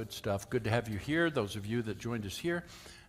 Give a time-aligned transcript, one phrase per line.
[0.00, 0.48] good stuff.
[0.48, 1.28] Good to have you here.
[1.28, 2.64] Those of you that joined us here,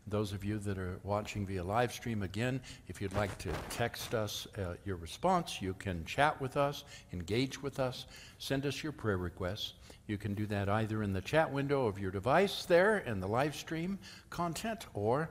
[0.08, 4.14] those of you that are watching via live stream, again, if you'd like to text
[4.14, 6.84] us uh, your response, you can chat with us,
[7.14, 8.08] engage with us,
[8.40, 9.76] send us your prayer requests.
[10.08, 13.28] You can do that either in the chat window of your device there in the
[13.28, 13.98] live stream
[14.30, 15.30] content or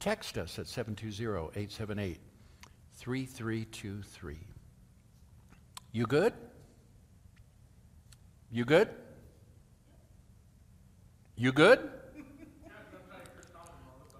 [0.00, 2.18] text us at 720 878
[2.94, 4.38] 3323.
[5.92, 6.32] You good?
[8.50, 8.88] You good?
[11.40, 11.78] You good?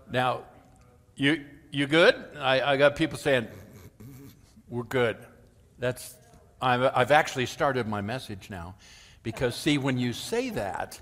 [0.08, 0.42] Now,
[1.16, 2.14] you you good?
[2.38, 3.48] I, I got people saying
[4.68, 5.16] we're good.
[5.80, 6.14] That's
[6.62, 8.76] I've, I've actually started my message now,
[9.24, 11.00] because see, when you say that,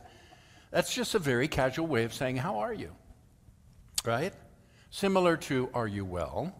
[0.70, 2.92] that's just a very casual way of saying how are you,
[4.02, 4.32] right?
[4.88, 6.50] Similar to are you well?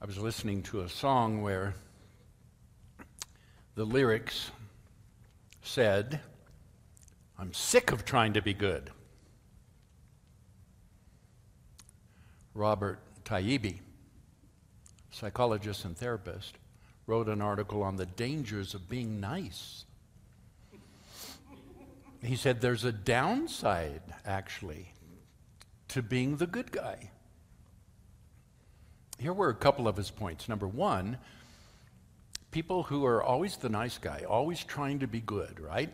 [0.00, 1.74] I was listening to a song where
[3.78, 4.50] the lyrics
[5.62, 6.18] said,
[7.38, 8.90] I'm sick of trying to be good.
[12.54, 13.76] Robert Taibbi,
[15.12, 16.58] psychologist and therapist,
[17.06, 19.84] wrote an article on the dangers of being nice.
[22.20, 24.92] He said there's a downside, actually,
[25.86, 27.10] to being the good guy.
[29.20, 30.48] Here were a couple of his points.
[30.48, 31.18] Number one,
[32.50, 35.92] people who are always the nice guy, always trying to be good, right?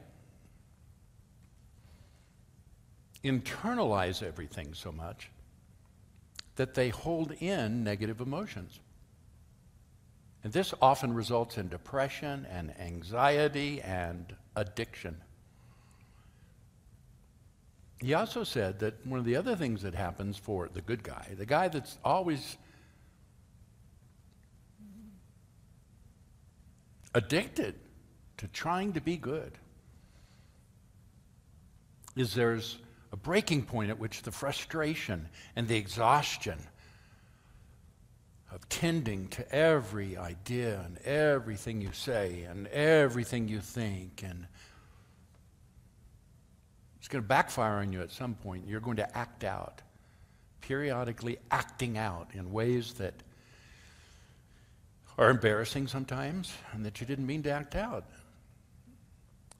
[3.24, 5.30] Internalize everything so much
[6.56, 8.78] that they hold in negative emotions.
[10.44, 15.16] And this often results in depression and anxiety and addiction.
[17.98, 21.28] He also said that one of the other things that happens for the good guy,
[21.36, 22.58] the guy that's always
[27.14, 27.74] addicted
[28.38, 29.52] to trying to be good
[32.16, 32.78] is there's
[33.12, 36.58] a breaking point at which the frustration and the exhaustion
[38.52, 44.46] of tending to every idea and everything you say and everything you think and
[47.04, 48.66] it's going to backfire on you at some point.
[48.66, 49.82] You're going to act out,
[50.62, 53.12] periodically acting out in ways that
[55.16, 58.04] are embarrassing sometimes and that you didn't mean to act out.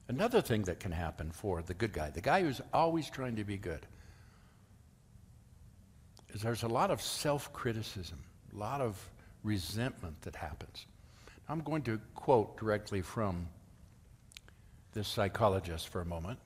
[0.07, 3.43] Another thing that can happen for the good guy, the guy who's always trying to
[3.43, 3.85] be good,
[6.33, 8.19] is there's a lot of self criticism,
[8.53, 8.99] a lot of
[9.43, 10.85] resentment that happens.
[11.47, 13.47] I'm going to quote directly from
[14.93, 16.39] this psychologist for a moment.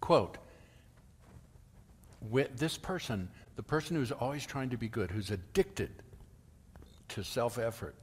[0.00, 0.38] Quote,
[2.20, 5.90] With this person, the person who's always trying to be good, who's addicted
[7.10, 7.94] to self effort,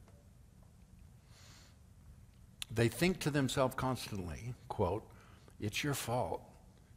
[2.72, 5.04] they think to themselves constantly, quote,
[5.60, 6.42] it's your fault.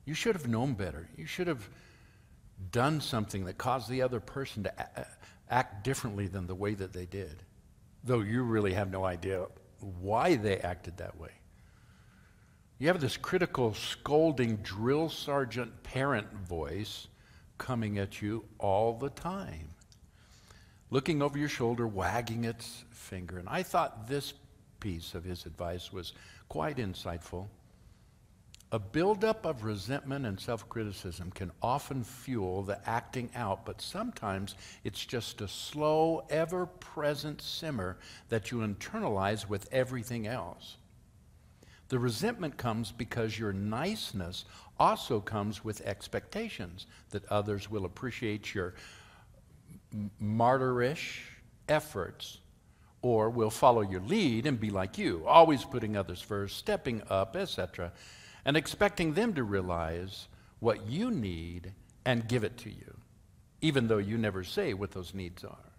[0.04, 1.08] You should have known better.
[1.16, 1.68] You should have
[2.70, 5.06] done something that caused the other person to
[5.48, 7.42] act differently than the way that they did,
[8.04, 9.46] though you really have no idea
[10.00, 11.30] why they acted that way.
[12.78, 17.06] You have this critical, scolding, drill sergeant parent voice
[17.58, 19.68] coming at you all the time,
[20.90, 23.38] looking over your shoulder, wagging its finger.
[23.38, 24.34] And I thought this
[24.82, 26.12] piece of his advice was
[26.48, 27.46] quite insightful.
[28.72, 34.56] A buildup of resentment and self criticism can often fuel the acting out, but sometimes
[34.82, 37.98] it's just a slow, ever present simmer
[38.28, 40.78] that you internalize with everything else.
[41.88, 44.46] The resentment comes because your niceness
[44.80, 48.74] also comes with expectations that others will appreciate your
[50.20, 51.20] martyrish
[51.68, 52.38] efforts
[53.02, 57.36] or will follow your lead and be like you, always putting others first, stepping up,
[57.36, 57.92] etc.,
[58.44, 60.28] and expecting them to realize
[60.60, 61.72] what you need
[62.04, 62.96] and give it to you,
[63.60, 65.72] even though you never say what those needs are.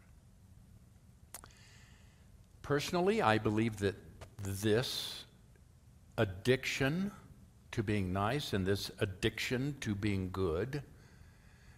[2.61, 3.95] Personally, I believe that
[4.41, 5.23] this
[6.17, 7.11] addiction
[7.71, 10.83] to being nice and this addiction to being good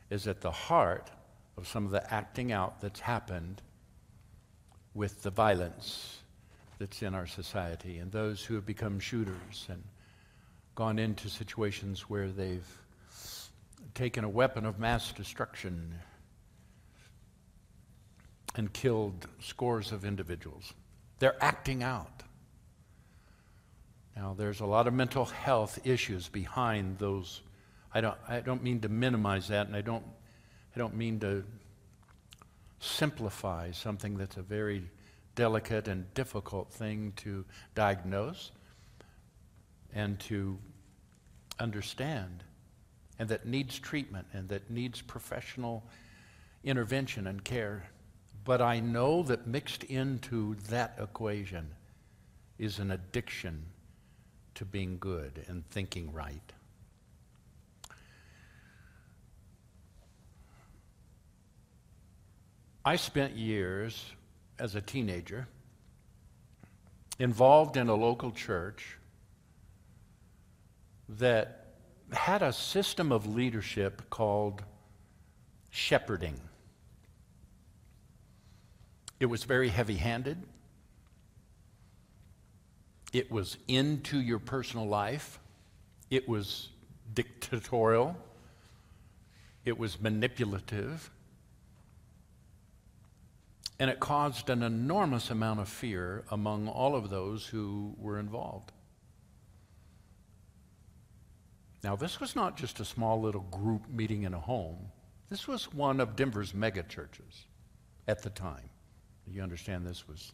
[0.10, 1.10] is at the heart
[1.58, 3.62] of some of the acting out that's happened
[4.96, 6.20] with the violence
[6.80, 9.84] that's in our society and those who have become shooters and
[10.74, 12.68] gone into situations where they've
[13.94, 15.94] taken a weapon of mass destruction
[18.56, 20.74] and killed scores of individuals.
[21.20, 22.24] They're acting out.
[24.16, 27.42] Now, there's a lot of mental health issues behind those.
[27.94, 30.06] I don't, I don't mean to minimize that, and I don't,
[30.74, 31.44] I don't mean to
[32.80, 34.90] simplify something that's a very
[35.36, 38.52] delicate and difficult thing to diagnose
[39.94, 40.58] and to
[41.60, 42.44] understand,
[43.20, 45.84] and that needs treatment and that needs professional
[46.64, 47.84] intervention and care.
[48.44, 51.70] But I know that mixed into that equation
[52.58, 53.66] is an addiction
[54.56, 56.54] to being good and thinking right.
[62.88, 64.06] I spent years
[64.60, 65.48] as a teenager
[67.18, 69.00] involved in a local church
[71.10, 71.74] that
[72.12, 74.62] had a system of leadership called
[75.72, 76.40] shepherding.
[79.20, 80.44] It was very heavy handed.
[83.14, 85.40] It was into your personal life.
[86.12, 86.70] It was
[87.16, 88.16] dictatorial.
[89.64, 91.10] It was manipulative.
[93.80, 98.72] And it caused an enormous amount of fear among all of those who were involved.
[101.84, 104.78] Now, this was not just a small little group meeting in a home.
[105.30, 107.46] This was one of Denver's mega churches
[108.08, 108.70] at the time.
[109.28, 110.32] You understand this was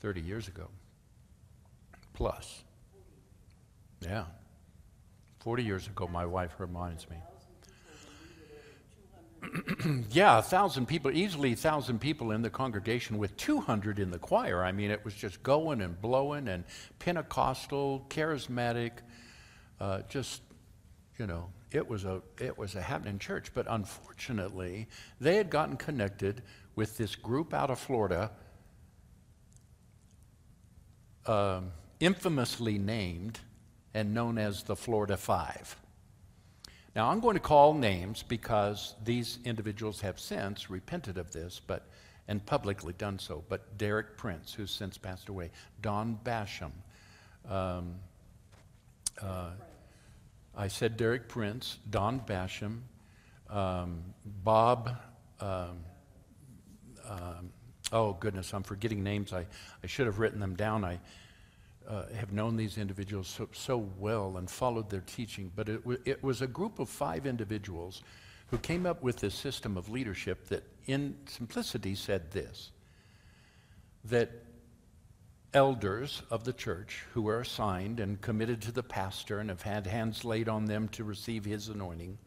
[0.00, 0.68] 30 years ago.
[2.12, 2.64] Plus.
[4.00, 4.24] Yeah.
[5.40, 7.16] 40 years ago, my wife reminds me.
[10.10, 14.18] yeah, a thousand people, easily a thousand people in the congregation with 200 in the
[14.18, 14.64] choir.
[14.64, 16.64] I mean, it was just going and blowing and
[16.98, 18.92] Pentecostal, charismatic,
[19.80, 20.42] uh, just,
[21.18, 23.52] you know, it was a it was a happening church.
[23.54, 24.88] But unfortunately,
[25.20, 26.42] they had gotten connected
[26.74, 28.30] with this group out of Florida,
[31.26, 33.40] um, infamously named
[33.94, 35.76] and known as the Florida Five.
[36.96, 41.86] Now, I'm going to call names because these individuals have since repented of this, but
[42.26, 43.44] and publicly done so.
[43.50, 45.50] But Derek Prince, who's since passed away,
[45.82, 46.72] Don Basham.
[47.46, 47.96] Um,
[49.20, 49.50] uh,
[50.56, 52.80] I said Derek Prince, Don Basham,
[53.50, 54.96] um, Bob.
[55.38, 55.76] Um,
[57.10, 57.52] um,
[57.92, 59.34] oh goodness, I'm forgetting names.
[59.34, 59.44] I,
[59.84, 60.82] I should have written them down.
[60.82, 60.98] I
[61.88, 66.22] uh, have known these individuals so, so, well and followed their teaching, but it, it
[66.22, 68.02] was a group of five individuals
[68.48, 72.70] who came up with this system of leadership that, in simplicity, said this
[74.04, 74.30] that
[75.52, 79.86] elders of the church who are assigned and committed to the pastor and have had
[79.86, 82.18] hands laid on them to receive his anointing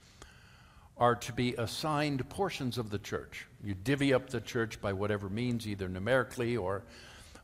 [0.97, 3.47] are to be assigned portions of the church.
[3.63, 6.83] You divvy up the church by whatever means, either numerically or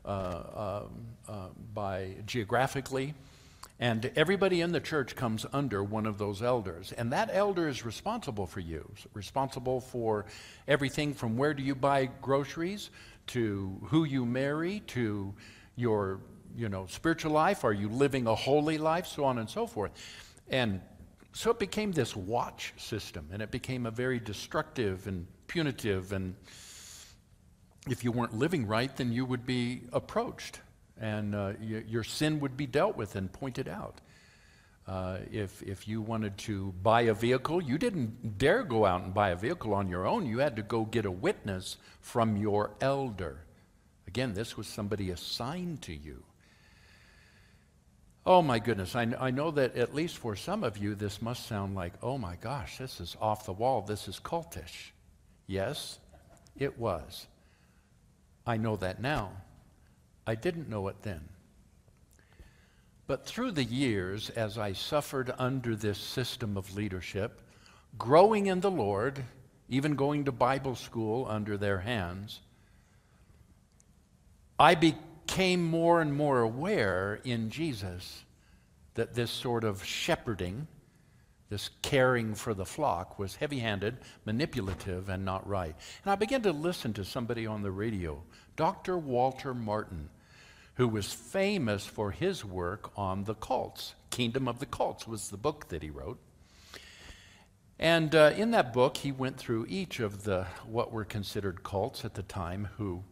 [0.06, 3.12] Uh, um, uh, by geographically.
[3.80, 6.92] And everybody in the church comes under one of those elders.
[6.92, 10.26] And that elder is responsible for you, responsible for
[10.68, 12.90] everything from where do you buy groceries
[13.28, 15.34] to who you marry to
[15.74, 16.20] your
[16.56, 17.64] you know, spiritual life.
[17.64, 19.06] Are you living a holy life?
[19.06, 19.90] So on and so forth.
[20.48, 20.80] And
[21.32, 26.34] so it became this watch system, and it became a very destructive and punitive and
[27.88, 30.60] if you weren't living right, then you would be approached
[31.00, 34.00] and uh, y- your sin would be dealt with and pointed out.
[34.86, 39.12] Uh, if, if you wanted to buy a vehicle, you didn't dare go out and
[39.12, 40.26] buy a vehicle on your own.
[40.26, 43.40] You had to go get a witness from your elder.
[44.06, 46.22] Again, this was somebody assigned to you.
[48.24, 51.46] Oh my goodness, I, I know that at least for some of you, this must
[51.46, 54.90] sound like, oh my gosh, this is off the wall, this is cultish.
[55.46, 55.98] Yes,
[56.56, 57.26] it was.
[58.46, 59.32] I know that now.
[60.26, 61.28] I didn't know it then.
[63.06, 67.40] But through the years, as I suffered under this system of leadership,
[67.98, 69.24] growing in the Lord,
[69.68, 72.40] even going to Bible school under their hands,
[74.58, 78.24] I became more and more aware in Jesus
[78.94, 80.66] that this sort of shepherding,
[81.48, 85.74] this caring for the flock, was heavy handed, manipulative, and not right.
[86.04, 88.22] And I began to listen to somebody on the radio
[88.56, 88.96] Dr.
[88.96, 90.08] Walter Martin,
[90.74, 93.94] who was famous for his work on the cults.
[94.10, 96.18] Kingdom of the Cults was the book that he wrote.
[97.78, 102.04] And uh, in that book, he went through each of the what were considered cults
[102.04, 103.04] at the time who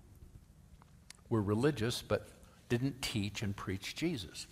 [1.28, 2.28] were religious but
[2.70, 4.46] didn't teach and preach Jesus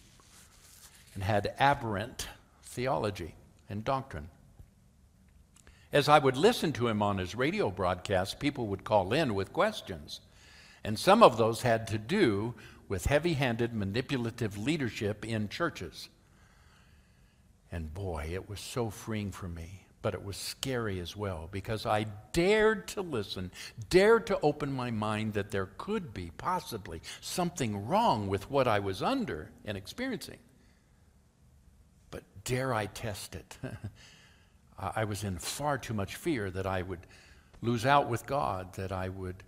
[1.15, 2.29] and had aberrant
[2.62, 3.35] theology
[3.73, 4.29] and doctrine.
[5.93, 9.52] As I would listen to him on his radio broadcast, people would call in with
[9.52, 10.21] questions.
[10.85, 12.55] And some of those had to do
[12.88, 16.09] with heavy handed manipulative leadership in churches.
[17.73, 21.87] And boy, it was so freeing for me but it was scary as well because
[21.87, 23.52] I dared to listen,
[23.88, 28.81] dared to open my mind that there could be possibly something wrong with what I
[28.81, 30.38] was under and experiencing.
[32.45, 33.59] Dare I test it?
[34.79, 37.07] I was in far too much fear that I would
[37.61, 39.45] lose out with God, that I would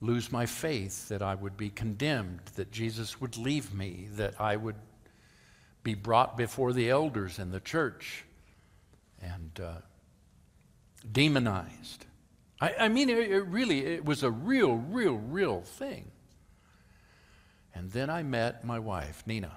[0.00, 4.56] lose my faith, that I would be condemned, that Jesus would leave me, that I
[4.56, 4.76] would
[5.82, 8.24] be brought before the elders in the church
[9.20, 9.74] and uh,
[11.10, 12.06] demonized.
[12.60, 16.10] I, I mean, it, it really, it was a real, real, real thing.
[17.74, 19.52] And then I met my wife, Nina,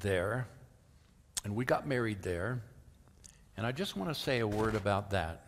[0.00, 0.46] there,
[1.44, 2.62] and we got married there.
[3.56, 5.46] And I just want to say a word about that.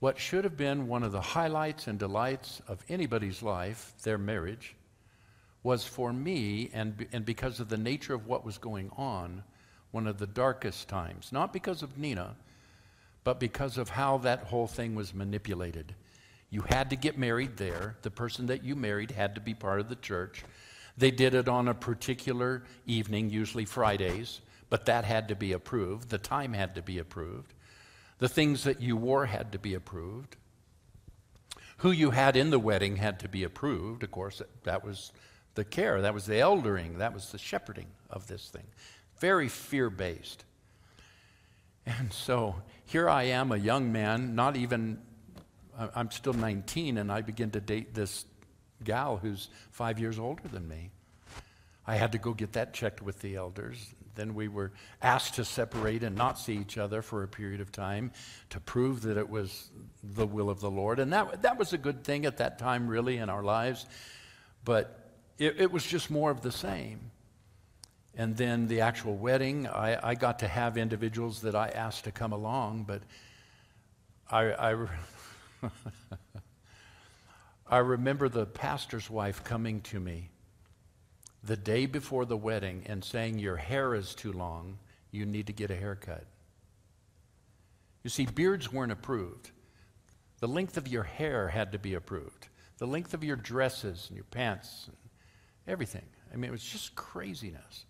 [0.00, 4.74] What should have been one of the highlights and delights of anybody's life, their marriage,
[5.62, 9.42] was for me, and, and because of the nature of what was going on,
[9.90, 11.32] one of the darkest times.
[11.32, 12.36] Not because of Nina,
[13.24, 15.94] but because of how that whole thing was manipulated.
[16.50, 17.96] You had to get married there.
[18.02, 20.44] The person that you married had to be part of the church.
[20.96, 26.10] They did it on a particular evening, usually Fridays, but that had to be approved.
[26.10, 27.54] The time had to be approved.
[28.18, 30.36] The things that you wore had to be approved.
[31.78, 34.02] Who you had in the wedding had to be approved.
[34.02, 35.12] Of course, that was
[35.54, 38.64] the care, that was the eldering, that was the shepherding of this thing
[39.18, 40.44] very fear based.
[41.86, 44.98] And so here I am, a young man, not even,
[45.94, 48.24] I'm still 19, and I begin to date this
[48.84, 50.90] gal who's five years older than me.
[51.86, 53.94] I had to go get that checked with the elders.
[54.18, 57.70] Then we were asked to separate and not see each other for a period of
[57.70, 58.10] time
[58.50, 59.70] to prove that it was
[60.02, 60.98] the will of the Lord.
[60.98, 63.86] And that, that was a good thing at that time, really, in our lives.
[64.64, 67.12] But it, it was just more of the same.
[68.16, 72.10] And then the actual wedding, I, I got to have individuals that I asked to
[72.10, 73.02] come along, but
[74.28, 74.86] I, I,
[77.68, 80.30] I remember the pastor's wife coming to me
[81.48, 84.78] the day before the wedding and saying, Your hair is too long,
[85.10, 86.24] you need to get a haircut.
[88.04, 89.50] You see, beards weren't approved.
[90.40, 94.16] The length of your hair had to be approved, the length of your dresses and
[94.16, 94.96] your pants, and
[95.66, 96.04] everything.
[96.32, 97.86] I mean, it was just craziness.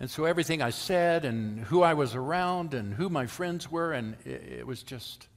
[0.00, 3.92] And so everything I said and who I was around and who my friends were,
[3.92, 5.28] and it, it was just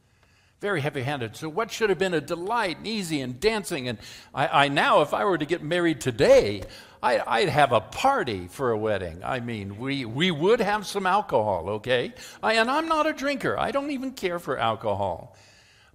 [0.64, 1.36] very heavy handed.
[1.36, 3.98] So, what should have been a delight and easy and dancing, and
[4.34, 6.64] I, I now, if I were to get married today,
[7.04, 9.22] I, would have a party for a wedding.
[9.26, 12.14] I mean, we, we would have some alcohol, okay?
[12.42, 15.36] I, and I'm not a drinker, I don't even care for alcohol.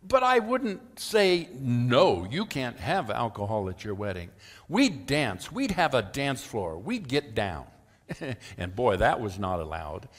[0.07, 4.29] But I wouldn't say, no, you can't have alcohol at your wedding.
[4.69, 7.65] We'd dance, we'd have a dance floor, we'd get down.
[8.59, 10.11] and boy, that was not allowed.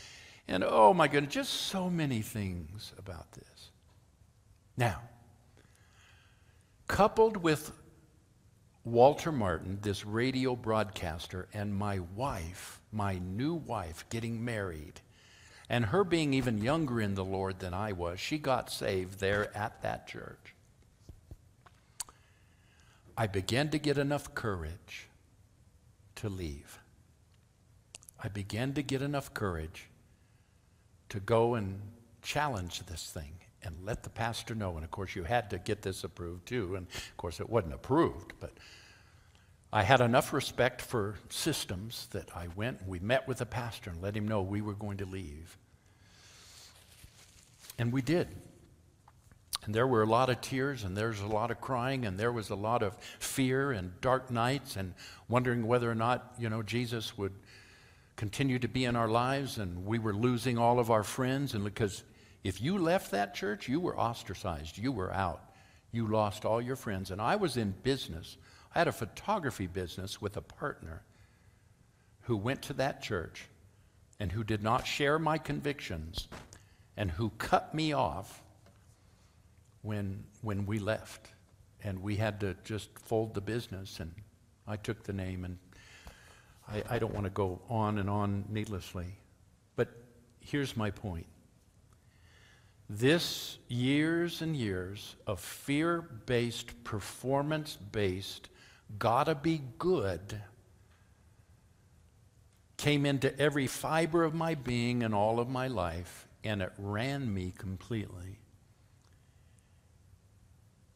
[0.47, 3.48] And oh my goodness, just so many things about this.
[4.79, 5.01] Now,
[6.87, 7.73] coupled with
[8.85, 15.01] Walter Martin, this radio broadcaster, and my wife, my new wife, getting married,
[15.67, 19.55] and her being even younger in the Lord than I was, she got saved there
[19.55, 20.55] at that church.
[23.17, 25.09] I began to get enough courage
[26.15, 26.79] to leave.
[28.23, 29.89] I began to get enough courage
[31.09, 31.81] to go and
[32.21, 34.75] challenge this thing and let the pastor know.
[34.75, 36.75] And of course, you had to get this approved too.
[36.75, 38.53] And of course, it wasn't approved, but
[39.71, 43.91] I had enough respect for systems that I went and we met with the pastor
[43.91, 45.57] and let him know we were going to leave.
[47.77, 48.27] And we did.
[49.65, 52.17] And there were a lot of tears, and there was a lot of crying, and
[52.17, 54.93] there was a lot of fear and dark nights, and
[55.27, 57.33] wondering whether or not, you know, Jesus would
[58.19, 61.53] continue to be in our lives and we were losing all of our friends.
[61.53, 62.03] And because
[62.43, 65.41] if you left that church, you were ostracized, you were out,
[65.91, 67.11] you lost all your friends.
[67.11, 68.37] And I was in business.
[68.73, 71.03] I had a photography business with a partner
[72.21, 73.47] who went to that church
[74.19, 76.27] and who did not share my convictions
[76.95, 78.41] and who cut me off
[79.81, 81.27] when, when we left.
[81.83, 84.13] And we had to just fold the business, and
[84.67, 85.57] I took the name and
[86.67, 89.15] I, I don't want to go on and on needlessly.
[89.75, 89.89] But
[90.41, 91.25] here's my point.
[92.89, 98.49] This years and years of fear based, performance based,
[98.97, 100.41] gotta be good
[102.79, 107.31] came into every fiber of my being and all of my life, and it ran
[107.31, 108.39] me completely.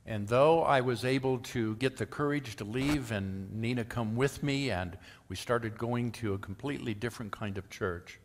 [0.05, 4.41] And though I was able to get the courage to leave and Nina come with
[4.41, 4.97] me, and
[5.27, 8.19] we started going to a completely different kind of church,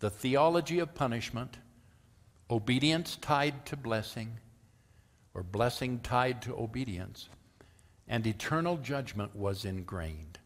[0.00, 1.56] the theology of punishment,
[2.50, 4.38] obedience tied to blessing,
[5.34, 7.28] or blessing tied to obedience,
[8.08, 10.38] and eternal judgment was ingrained.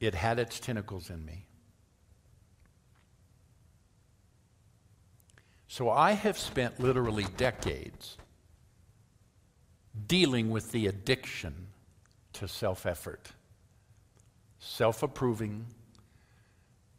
[0.00, 1.46] It had its tentacles in me.
[5.68, 8.16] So I have spent literally decades
[10.06, 11.68] dealing with the addiction
[12.34, 13.32] to self effort,
[14.58, 15.66] self approving,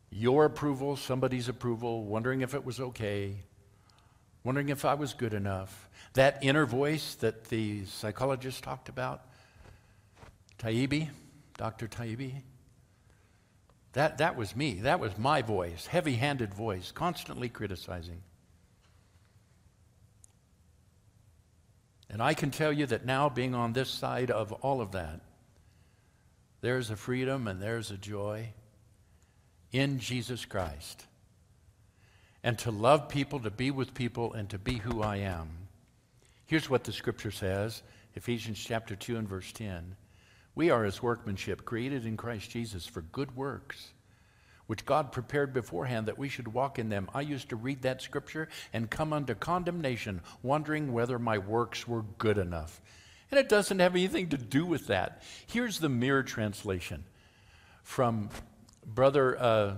[0.10, 3.38] your approval, somebody's approval, wondering if it was okay,
[4.46, 5.90] wondering if I was good enough.
[6.14, 9.22] That inner voice that the psychologist talked about,
[10.60, 11.10] Taibbi,
[11.58, 11.88] Dr.
[11.88, 12.36] Taibbi,
[13.94, 14.76] that, that was me.
[14.76, 18.22] That was my voice, heavy handed voice, constantly criticizing.
[22.10, 25.22] And I can tell you that now, being on this side of all of that,
[26.62, 28.50] there's a freedom and there's a joy
[29.72, 31.06] in Jesus Christ.
[32.46, 35.50] And to love people, to be with people, and to be who I am.
[36.46, 37.84] Here's what the scripture says
[38.14, 39.98] Ephesians chapter 2 and verse 10.
[40.56, 43.92] We are his workmanship, created in Christ Jesus for good works
[44.68, 47.10] which God prepared beforehand that we should walk in them.
[47.14, 52.04] I used to read that scripture and come under condemnation, wondering whether my works were
[52.18, 52.82] good enough.
[53.32, 55.22] And it doesn't have anything to do with that.
[55.48, 57.04] Here's the mirror translation
[57.84, 58.30] from
[58.86, 59.76] Brother uh,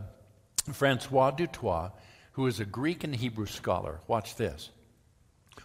[0.71, 1.91] Francois du Toit,
[2.37, 3.99] who is a Greek and Hebrew scholar.
[4.05, 4.69] Watch this.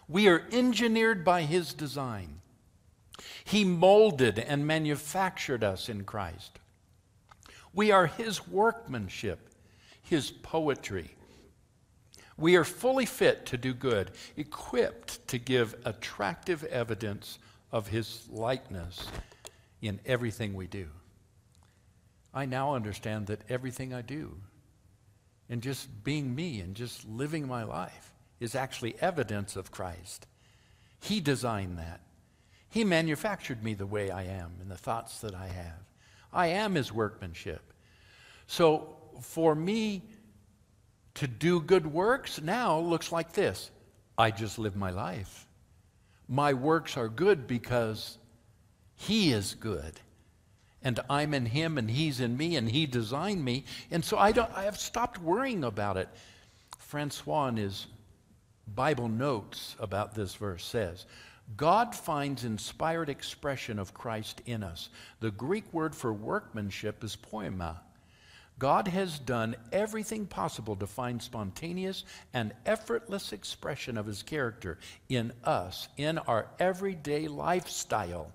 [0.07, 2.41] We are engineered by his design.
[3.43, 6.57] He molded and manufactured us in Christ.
[7.75, 9.51] We are His workmanship,
[10.01, 11.11] His poetry.
[12.37, 17.37] We are fully fit to do good, equipped to give attractive evidence
[17.71, 19.05] of His likeness
[19.79, 20.87] in everything we do.
[22.33, 24.37] I now understand that everything I do,
[25.49, 30.27] and just being me and just living my life, is actually evidence of Christ.
[30.99, 32.01] He designed that.
[32.69, 35.83] He manufactured me the way I am and the thoughts that I have.
[36.33, 37.61] I am his workmanship.
[38.47, 40.01] So for me
[41.15, 43.69] to do good works now looks like this
[44.17, 45.47] I just live my life.
[46.27, 48.17] My works are good because
[48.95, 49.99] he is good.
[50.83, 53.65] And I'm in him and he's in me and he designed me.
[53.89, 56.09] And so I, don't, I have stopped worrying about it.
[56.79, 57.87] Francois in his
[58.67, 61.05] Bible notes about this verse says,
[61.57, 64.89] God finds inspired expression of Christ in us.
[65.19, 67.81] The Greek word for workmanship is poema.
[68.59, 74.77] God has done everything possible to find spontaneous and effortless expression of his character
[75.09, 78.31] in us, in our everyday lifestyle.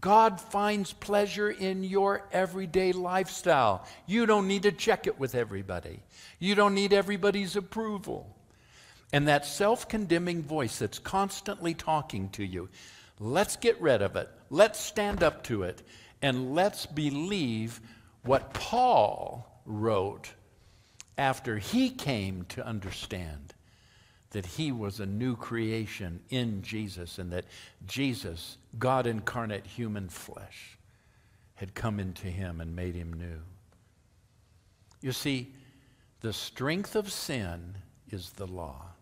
[0.00, 3.86] God finds pleasure in your everyday lifestyle.
[4.06, 6.00] You don't need to check it with everybody.
[6.38, 8.36] You don't need everybody's approval.
[9.12, 12.68] And that self condemning voice that's constantly talking to you,
[13.20, 14.28] let's get rid of it.
[14.50, 15.82] Let's stand up to it.
[16.22, 17.80] And let's believe
[18.22, 20.32] what Paul wrote
[21.18, 23.54] after he came to understand
[24.32, 27.44] that he was a new creation in Jesus and that
[27.86, 30.76] Jesus, God incarnate human flesh,
[31.54, 33.40] had come into him and made him new.
[35.00, 35.52] You see,
[36.20, 37.76] the strength of sin
[38.10, 38.92] is the law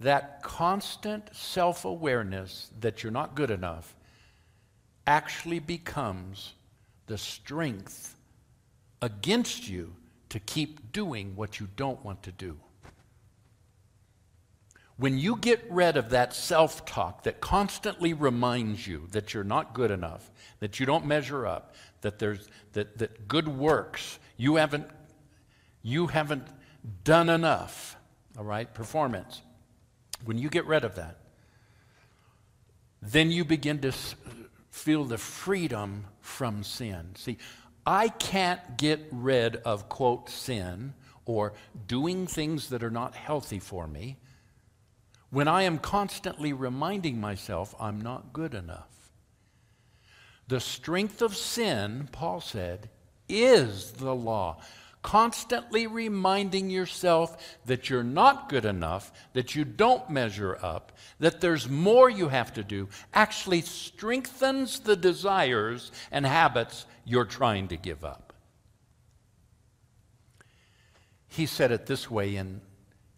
[0.00, 3.94] that constant self awareness that you're not good enough
[5.06, 6.54] actually becomes
[7.06, 8.16] the strength
[9.02, 9.92] against you
[10.28, 12.56] to keep doing what you don't want to do.
[14.98, 19.72] When you get rid of that self talk that constantly reminds you that you're not
[19.72, 24.88] good enough, that you don't measure up, that, there's, that, that good works, you haven't,
[25.82, 26.48] you haven't
[27.04, 27.96] done enough,
[28.36, 29.40] all right, performance,
[30.24, 31.18] when you get rid of that,
[33.00, 33.92] then you begin to
[34.72, 37.14] feel the freedom from sin.
[37.14, 37.38] See,
[37.86, 41.52] I can't get rid of, quote, sin or
[41.86, 44.16] doing things that are not healthy for me
[45.30, 49.12] when I am constantly reminding myself I'm not good enough.
[50.48, 52.88] The strength of sin, Paul said,
[53.28, 54.60] is the law
[55.02, 61.68] constantly reminding yourself that you're not good enough, that you don't measure up, that there's
[61.68, 68.04] more you have to do, actually strengthens the desires and habits you're trying to give
[68.04, 68.32] up.
[71.28, 72.60] He said it this way in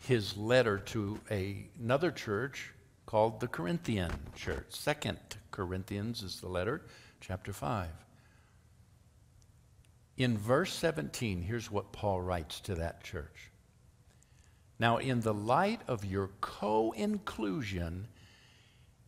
[0.00, 2.72] his letter to a, another church
[3.06, 4.66] called the Corinthian church.
[4.68, 5.18] Second
[5.50, 6.82] Corinthians is the letter,
[7.20, 7.88] chapter 5.
[10.16, 13.50] In verse 17, here's what Paul writes to that church.
[14.78, 18.08] Now, in the light of your co inclusion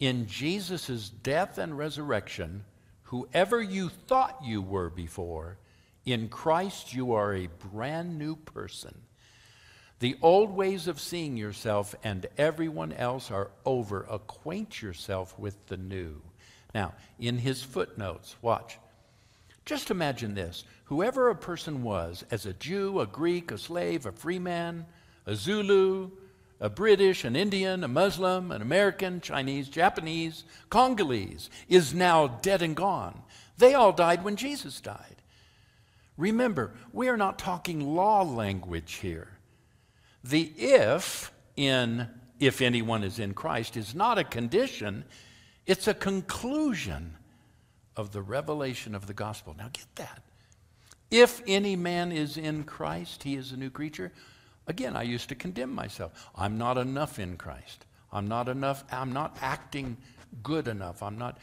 [0.00, 2.64] in Jesus' death and resurrection,
[3.04, 5.58] whoever you thought you were before,
[6.04, 8.94] in Christ you are a brand new person.
[10.02, 14.04] The old ways of seeing yourself and everyone else are over.
[14.10, 16.20] Acquaint yourself with the new.
[16.74, 18.80] Now, in his footnotes, watch.
[19.64, 24.10] Just imagine this whoever a person was, as a Jew, a Greek, a slave, a
[24.10, 24.86] free man,
[25.24, 26.10] a Zulu,
[26.58, 32.74] a British, an Indian, a Muslim, an American, Chinese, Japanese, Congolese, is now dead and
[32.74, 33.22] gone.
[33.56, 35.22] They all died when Jesus died.
[36.16, 39.28] Remember, we are not talking law language here.
[40.24, 42.08] The if in
[42.38, 45.04] if anyone is in Christ is not a condition,
[45.66, 47.16] it's a conclusion
[47.96, 49.54] of the revelation of the gospel.
[49.56, 50.22] Now get that.
[51.10, 54.12] If any man is in Christ, he is a new creature.
[54.66, 56.30] Again, I used to condemn myself.
[56.34, 57.84] I'm not enough in Christ.
[58.12, 58.84] I'm not enough.
[58.90, 59.96] I'm not acting
[60.42, 61.02] good enough.
[61.02, 61.38] I'm not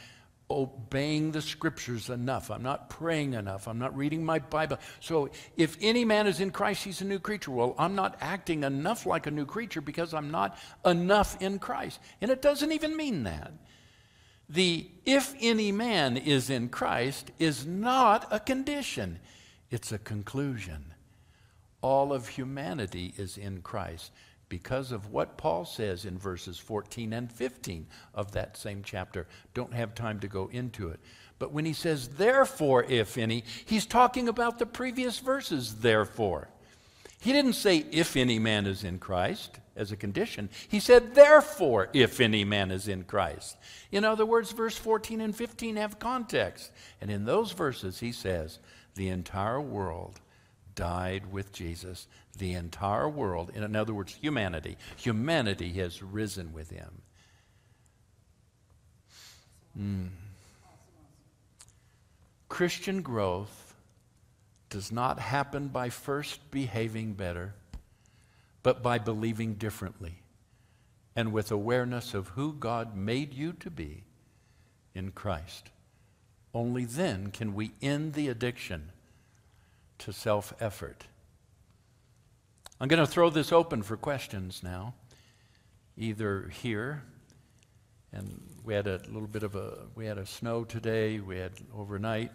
[0.50, 2.50] obeying the scriptures enough.
[2.50, 3.68] I'm not praying enough.
[3.68, 4.80] I'm not reading my Bible.
[5.00, 7.52] So if any man is in Christ, he's a new creature.
[7.52, 12.00] Well, I'm not acting enough like a new creature because I'm not enough in Christ.
[12.22, 13.52] And it doesn't even mean that.
[14.50, 19.20] The if any man is in Christ is not a condition,
[19.70, 20.94] it's a conclusion.
[21.82, 24.12] All of humanity is in Christ
[24.50, 29.28] because of what Paul says in verses 14 and 15 of that same chapter.
[29.54, 31.00] Don't have time to go into it.
[31.38, 36.50] But when he says, therefore, if any, he's talking about the previous verses, therefore.
[37.22, 40.50] He didn't say, if any man is in Christ as a condition.
[40.68, 43.58] He said, therefore, if any man is in Christ.
[43.92, 46.72] In other words, verse 14 and 15 have context.
[47.00, 48.60] And in those verses, he says,
[48.96, 50.20] the entire world
[50.80, 52.08] died with Jesus.
[52.38, 57.02] The entire world, in other words, humanity, humanity has risen with him.
[59.78, 60.08] Mm.
[62.48, 63.76] Christian growth
[64.70, 67.56] does not happen by first behaving better,
[68.64, 70.22] but by believing differently
[71.14, 74.06] and with awareness of who God made you to be
[74.96, 75.72] in Christ.
[76.54, 78.94] Only then can we end the addiction
[80.00, 81.06] to self effort.
[82.82, 84.94] I'm going to throw this open for questions now,
[85.98, 87.04] either here,
[88.14, 91.52] and we had a little bit of a, we had a snow today, we had
[91.76, 92.32] overnight,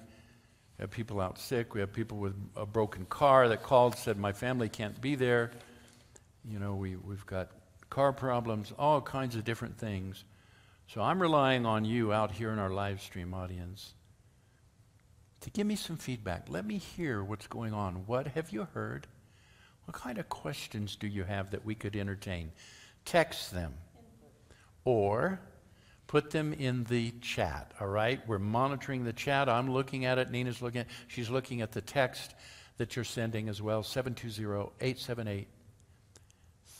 [0.78, 4.18] we had people out sick, we had people with a broken car that called, said,
[4.18, 5.50] My family can't be there.
[6.44, 7.50] You know, we, we've got
[7.88, 10.24] car problems, all kinds of different things.
[10.88, 13.94] So I'm relying on you out here in our live stream audience
[15.44, 16.46] to give me some feedback.
[16.48, 18.06] Let me hear what's going on.
[18.06, 19.06] What have you heard?
[19.84, 22.50] What kind of questions do you have that we could entertain?
[23.04, 23.74] Text them
[24.86, 25.38] or
[26.06, 28.26] put them in the chat, all right?
[28.26, 29.50] We're monitoring the chat.
[29.50, 30.30] I'm looking at it.
[30.30, 32.34] Nina's looking at She's looking at the text
[32.78, 35.46] that you're sending as well 720 878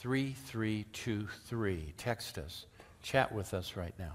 [0.00, 1.92] 3323.
[1.98, 2.64] Text us.
[3.03, 4.14] Chat with us right now.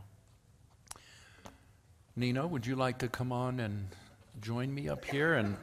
[2.16, 3.90] Nina, would you like to come on and
[4.42, 5.58] join me up here and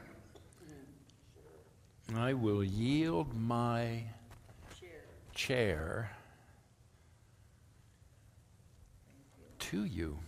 [2.14, 4.04] I will yield my
[5.34, 6.10] chair
[9.58, 10.18] to you.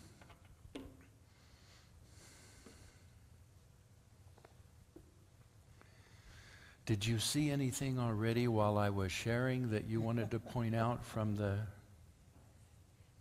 [6.87, 11.05] Did you see anything already while I was sharing that you wanted to point out
[11.05, 11.59] from the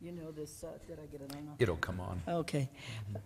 [0.02, 1.56] you know this, uh, did I get it on?
[1.60, 2.22] It'll come on.
[2.28, 2.70] Okay.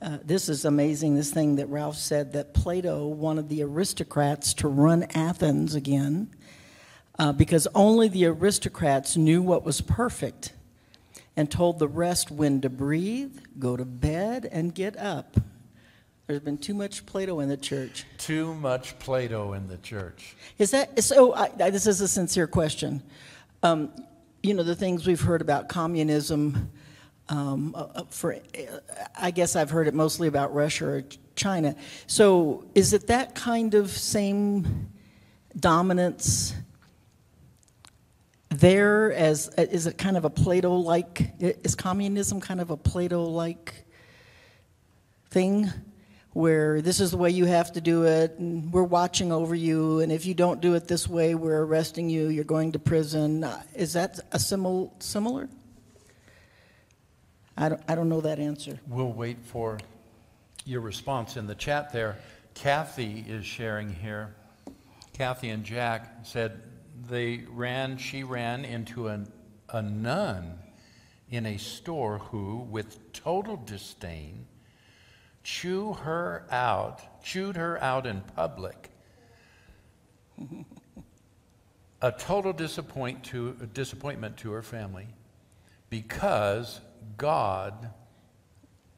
[0.02, 4.68] Uh, this is amazing, this thing that Ralph said that Plato wanted the aristocrats to
[4.68, 6.30] run Athens again
[7.20, 10.54] uh, because only the aristocrats knew what was perfect
[11.36, 15.38] and told the rest when to breathe, go to bed, and get up.
[16.28, 18.06] There's been too much Plato in the church.
[18.18, 20.36] Too much Plato in the church.
[20.58, 21.34] Is that so?
[21.34, 23.04] I, I, this is a sincere question.
[23.64, 23.92] Um,
[24.44, 26.72] you know, the things we've heard about communism,
[27.30, 28.38] um, uh, uh for,
[29.20, 31.04] I guess I've heard it mostly about Russia or
[31.36, 31.76] China.
[32.08, 34.90] So is it that kind of same
[35.60, 36.54] dominance
[38.50, 43.86] there as, uh, is it kind of a Plato-like, is communism kind of a Plato-like
[45.30, 45.72] thing?
[46.34, 50.00] Where this is the way you have to do it, and we're watching over you,
[50.00, 53.44] and if you don't do it this way, we're arresting you, you're going to prison.
[53.44, 55.50] Uh, is that a simil- similar?
[57.58, 58.80] I don't, I don't know that answer.
[58.88, 59.78] We'll wait for
[60.66, 62.18] your response in the chat there.
[62.54, 64.34] Kathy is sharing here.
[65.14, 66.62] Kathy and Jack said
[67.10, 69.32] they ran, she ran into an,
[69.70, 70.60] a nun
[71.30, 74.46] in a store who, with total disdain,
[75.44, 78.90] chew her out, chewed her out in public.
[82.02, 85.08] a total disappoint to, a disappointment to her family
[85.90, 86.82] because
[87.18, 87.92] God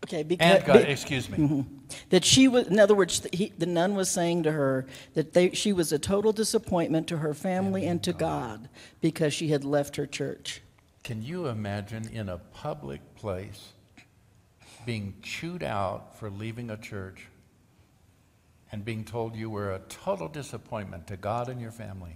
[0.03, 1.37] Okay, because and God, excuse me.
[1.37, 1.61] Mm-hmm.
[2.09, 5.51] that she was, in other words, he, the nun was saying to her that they,
[5.51, 8.67] she was a total disappointment to her family and to God
[8.99, 10.61] because she had left her church.
[11.03, 13.71] Can you imagine in a public place
[14.85, 17.27] being chewed out for leaving a church
[18.71, 22.15] and being told you were a total disappointment to God and your family?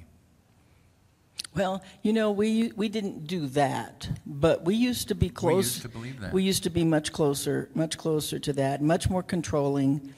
[1.55, 5.51] Well, you know, we we didn't do that, but we used to be close.
[5.51, 6.33] We used to believe that.
[6.33, 10.13] We used to be much closer, much closer to that, much more controlling,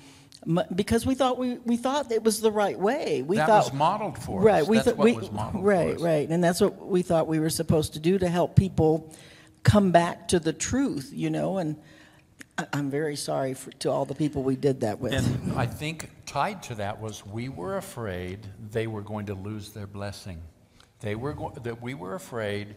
[0.46, 3.22] mu- because we thought we, we thought it was the right way.
[3.22, 4.64] We that thought was modeled for right.
[4.64, 4.68] us.
[4.68, 7.50] We That's what we was modeled right, right, and that's what we thought we were
[7.50, 9.14] supposed to do to help people
[9.64, 11.12] come back to the truth.
[11.14, 11.78] You know, and
[12.74, 15.14] I'm very sorry for, to all the people we did that with.
[15.14, 19.72] And I think tied to that was we were afraid they were going to lose
[19.72, 20.42] their blessing.
[21.00, 22.76] They were go- that we were afraid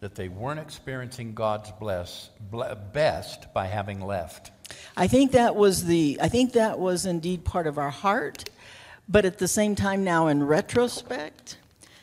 [0.00, 4.50] that they weren't experiencing God's bless, ble- best by having left.
[4.96, 8.44] I think that was the I think that was indeed part of our heart,
[9.08, 11.58] but at the same time now in retrospect,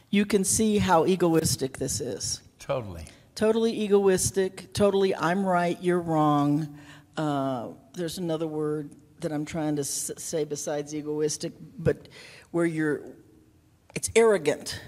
[0.10, 2.42] you can see how egoistic this is.
[2.58, 3.06] Totally.
[3.36, 6.79] Totally egoistic, totally I'm right, you're wrong.
[7.24, 12.08] Uh, there's another word that I'm trying to s- say besides egoistic, but
[12.52, 13.02] where you're
[13.94, 14.80] it's arrogant,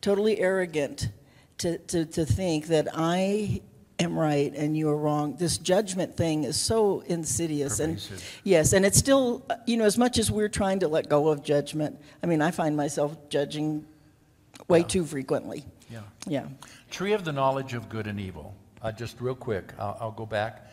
[0.00, 1.10] totally arrogant
[1.58, 3.60] to, to, to think that I
[3.98, 5.36] am right and you are wrong.
[5.36, 7.76] This judgment thing is so insidious.
[7.78, 8.12] Pervasive.
[8.12, 11.28] And yes, and it's still, you know, as much as we're trying to let go
[11.28, 13.84] of judgment, I mean, I find myself judging
[14.66, 14.86] way Yeah.
[14.86, 15.66] too frequently.
[15.90, 16.00] Yeah.
[16.26, 16.46] Yeah.
[16.90, 18.54] Tree of the knowledge of good and evil.
[18.80, 20.69] Uh, just real quick, I'll, I'll go back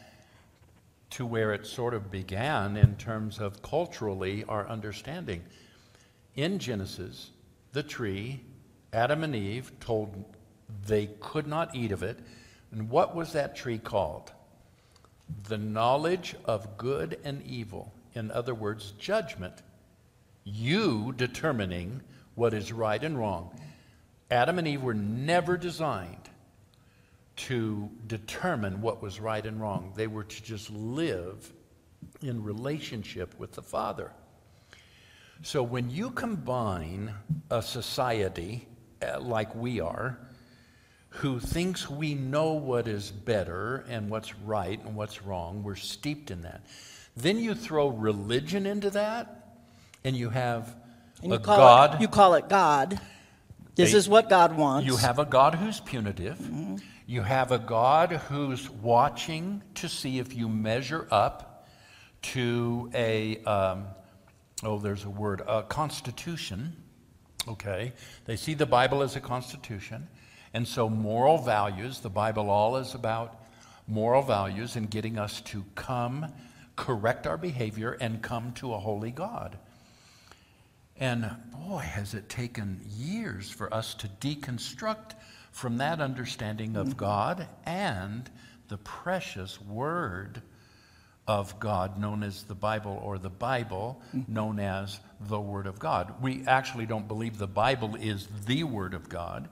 [1.12, 5.43] to where it sort of began in terms of culturally our understanding.
[6.36, 7.32] In Genesis,
[7.72, 8.41] the tree,
[8.93, 10.26] Adam and Eve told
[10.86, 12.20] they could not eat of it.
[12.72, 14.32] And what was that tree called?
[15.48, 17.93] The knowledge of good and evil.
[18.13, 19.54] In other words, judgment.
[20.43, 22.02] You determining
[22.36, 23.58] what is right and wrong.
[24.30, 26.27] Adam and Eve were never designed
[27.38, 29.93] to determine what was right and wrong.
[29.95, 31.54] They were to just live
[32.21, 34.12] in relationship with the Father.
[35.43, 37.13] So when you combine
[37.52, 38.67] a society
[39.02, 40.17] uh, like we are,
[41.10, 46.32] who thinks we know what is better and what's right and what's wrong, we're steeped
[46.32, 46.65] in that.
[47.15, 49.58] Then you throw religion into that,
[50.04, 50.76] and you have
[51.23, 51.95] And a you call God.
[51.95, 53.00] It, you call it God.
[53.76, 54.88] This They- is what God wants.
[54.88, 56.39] You have a God who's punitive.
[57.10, 61.65] You have a God who's watching to see if you measure up
[62.34, 63.86] to a, um,
[64.62, 66.76] oh, there's a word, a constitution.
[67.48, 67.93] Okay.
[68.26, 70.10] They see the Bible as a constitution.
[70.54, 73.41] And so, moral values, the Bible all is about
[73.88, 76.26] moral values and getting us to come,
[76.76, 79.58] correct our behavior, and come to a holy God.
[80.98, 85.13] And boy, has it taken years for us to deconstruct
[85.58, 88.30] from that understanding of God and
[88.67, 90.43] the precious Word
[91.28, 96.13] of God, known as the Bible, or the Bible, known as the Word of God.
[96.22, 99.50] We actually don't believe the Bible is the Word of God,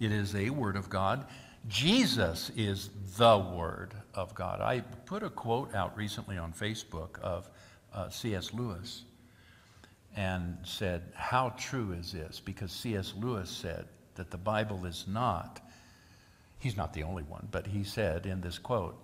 [0.00, 1.24] it is a Word of God.
[1.68, 4.60] Jesus is the Word of God.
[4.60, 7.48] I put a quote out recently on Facebook of
[7.94, 8.52] uh, C.S.
[8.52, 9.04] Lewis
[10.16, 12.40] and said, How true is this?
[12.40, 13.12] Because C.S.
[13.16, 15.60] Lewis said that the Bible is not,
[16.58, 18.98] he's not the only one, but he said in this quote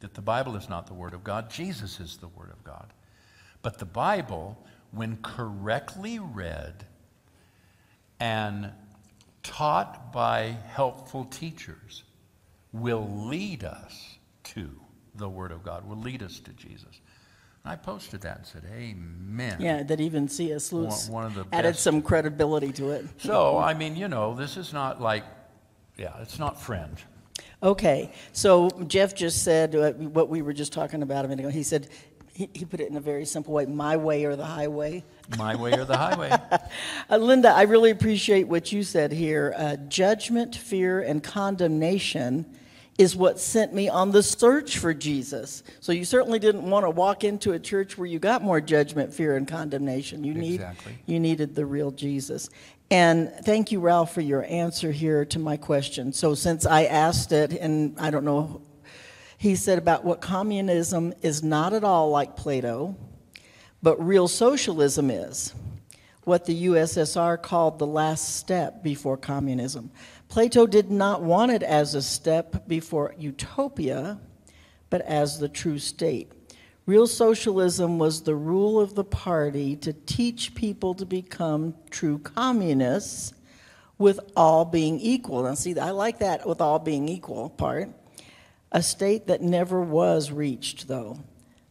[0.00, 2.92] that the Bible is not the Word of God, Jesus is the Word of God.
[3.62, 4.56] But the Bible,
[4.92, 6.84] when correctly read
[8.20, 8.70] and
[9.42, 12.02] taught by helpful teachers,
[12.72, 14.70] will lead us to
[15.14, 17.00] the Word of God, will lead us to Jesus.
[17.66, 19.56] I posted that and said, Amen.
[19.60, 20.72] yeah, that even C.S.
[20.72, 23.06] Lewis One- one of the added best- some credibility to it.
[23.18, 25.24] So, I mean, you know, this is not like,
[25.96, 26.96] yeah, it's not friend.
[27.62, 31.50] Okay, so Jeff just said uh, what we were just talking about a minute ago.
[31.50, 31.88] He said,
[32.32, 35.02] he, he put it in a very simple way my way or the highway.
[35.38, 36.30] My way or the highway.
[37.08, 39.54] Uh, Linda, I really appreciate what you said here.
[39.56, 42.44] Uh, judgment, fear, and condemnation
[42.98, 45.62] is what sent me on the search for Jesus.
[45.80, 49.12] So you certainly didn't want to walk into a church where you got more judgment,
[49.12, 50.24] fear, and condemnation.
[50.24, 50.98] You need Exactly.
[51.04, 52.48] you needed the real Jesus.
[52.90, 56.12] And thank you, Ralph, for your answer here to my question.
[56.12, 58.62] So since I asked it, and I don't know,
[59.38, 62.96] he said about what communism is not at all like Plato,
[63.82, 65.52] but real socialism is
[66.24, 69.90] what the USSR called the last step before communism.
[70.36, 74.20] Plato did not want it as a step before utopia,
[74.90, 76.30] but as the true state.
[76.84, 83.32] Real socialism was the rule of the party to teach people to become true communists
[83.96, 85.42] with all being equal.
[85.42, 87.88] Now, see, I like that with all being equal part.
[88.72, 91.18] A state that never was reached, though.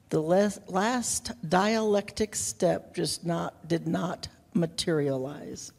[0.09, 5.71] The last dialectic step just not, did not materialize,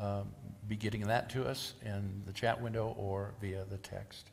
[0.00, 0.28] Um,
[0.68, 4.26] be getting that to us in the chat window or via the text.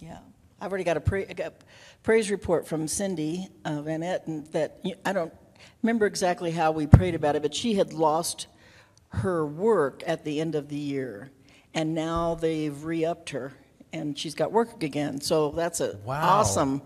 [0.00, 0.18] Yeah.
[0.60, 1.54] I've already got a, pra- I got
[2.02, 5.32] praise report from Cindy uh, Van Etten that, you- I don't
[5.82, 8.46] remember exactly how we prayed about it, but she had lost
[9.08, 11.30] her work at the end of the year.
[11.74, 13.52] And now they've re-upped her
[13.92, 15.20] and she's got work again.
[15.20, 16.20] So that's a Wow.
[16.40, 16.82] awesome,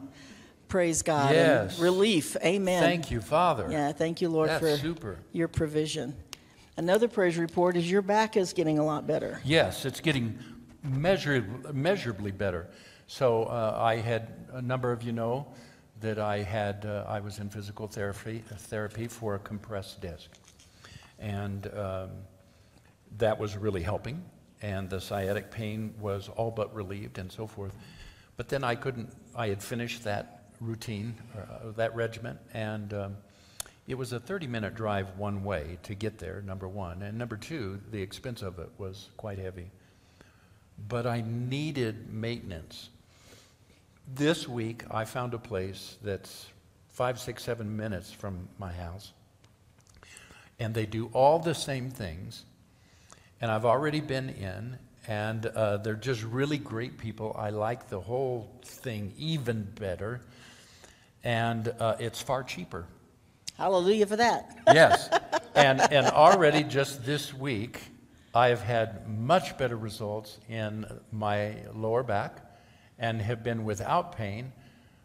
[0.74, 1.32] praise God.
[1.32, 1.78] and Yes.
[1.78, 2.82] Relief, amen.
[2.82, 3.68] Thank you, Father.
[3.70, 5.18] Yeah, thank you, Lord, That's for super.
[5.30, 6.16] your provision.
[6.76, 9.40] Another praise report is your back is getting a lot better.
[9.44, 10.37] Yes, it's getting
[10.82, 12.66] measurably better.
[13.06, 15.46] So uh, I had a number of you know
[16.00, 20.28] that I had uh, I was in physical therapy therapy for a compressed disc,
[21.20, 22.10] and um,
[23.18, 24.24] that was really helping.
[24.60, 27.76] And the sciatic pain was all but relieved, and so forth.
[28.37, 29.12] But then I couldn't.
[29.37, 33.16] I had finished that routine, uh, that regiment, and um,
[33.87, 36.42] it was a 30-minute drive one way to get there.
[36.42, 39.70] Number one, and number two, the expense of it was quite heavy
[40.88, 42.88] but I needed maintenance.
[44.14, 46.46] This week, I found a place that's
[46.88, 49.12] five, six, seven minutes from my house,
[50.59, 52.44] and they do all the same things.
[53.40, 57.35] And I've already been in, and uh, they're just really great people.
[57.38, 60.20] I like the whole thing even better,
[61.24, 62.87] and uh, it's far cheaper.
[63.58, 64.58] Hallelujah for that.
[64.74, 65.08] Yes.
[65.54, 67.80] And, and already just this week,
[68.34, 72.40] I have had much better results in my lower back
[72.98, 74.52] and have been without pain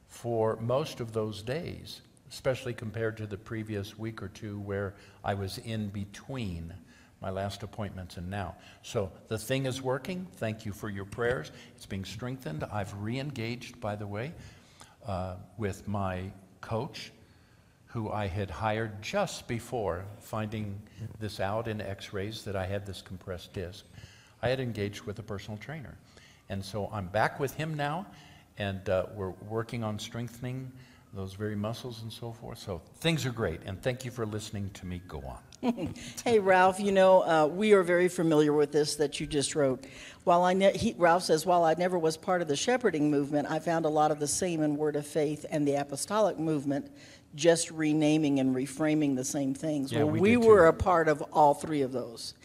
[0.07, 2.01] for most of those days,
[2.31, 6.73] especially compared to the previous week or two where I was in between
[7.21, 8.55] my last appointments and now.
[8.81, 10.25] So the thing is working.
[10.37, 11.51] Thank you for your prayers.
[11.75, 12.63] It's being strengthened.
[12.71, 14.33] I've re engaged, by the way,
[15.05, 16.31] uh, with my
[16.61, 17.11] coach
[17.85, 20.79] who I had hired just before finding
[21.19, 23.83] this out in x rays that I had this compressed disc.
[24.41, 25.97] I had engaged with a personal trainer.
[26.49, 28.05] And so I'm back with him now,
[28.57, 30.71] and uh, we're working on strengthening
[31.13, 32.59] those very muscles and so forth.
[32.59, 35.48] So things are great, and thank you for listening to me go on.
[36.23, 39.85] Hey, Ralph, you know, uh, we are very familiar with this that you just wrote.
[40.23, 43.49] While I ne- he, Ralph says, while I never was part of the shepherding movement,
[43.49, 46.91] I found a lot of the same in Word of Faith and the apostolic movement,
[47.35, 49.91] just renaming and reframing the same things.
[49.91, 50.69] Yeah, well, we we were too.
[50.69, 52.35] a part of all three of those.